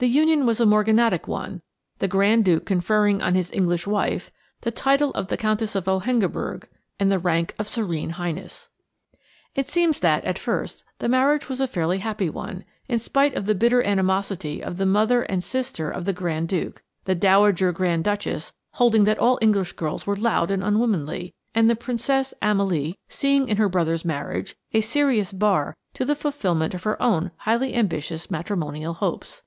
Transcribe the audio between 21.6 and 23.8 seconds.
the Princess Amalie, seeing in her